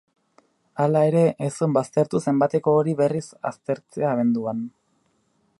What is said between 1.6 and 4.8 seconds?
baztertu zenbateko hori berriz aztertzea abenduan.